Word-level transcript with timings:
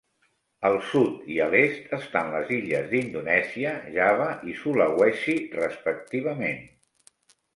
Al 0.67 0.75
sud 0.91 1.27
i 1.33 1.35
a 1.43 1.47
l'est 1.55 1.91
estan 1.97 2.31
les 2.35 2.49
illes 2.55 2.87
d'Indonèsia, 2.93 3.73
Java 3.97 4.29
i 4.53 4.57
Sulawesi, 4.61 5.35
respectivament. 5.61 6.61